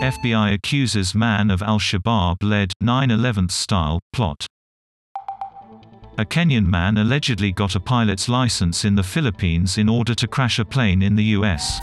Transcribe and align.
FBI 0.00 0.54
accuses 0.54 1.14
man 1.14 1.50
of 1.50 1.60
al-Shabaab-led 1.60 2.72
9/11 2.82 3.50
style 3.50 4.00
plot. 4.14 4.46
A 6.16 6.24
Kenyan 6.24 6.66
man 6.66 6.96
allegedly 6.96 7.52
got 7.52 7.76
a 7.76 7.80
pilot's 7.80 8.26
license 8.26 8.86
in 8.86 8.94
the 8.94 9.02
Philippines 9.02 9.76
in 9.76 9.90
order 9.90 10.14
to 10.14 10.26
crash 10.26 10.58
a 10.58 10.64
plane 10.64 11.02
in 11.02 11.16
the 11.16 11.24
U.S. 11.36 11.80